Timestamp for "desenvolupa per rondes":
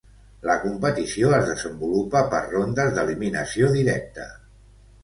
1.49-2.91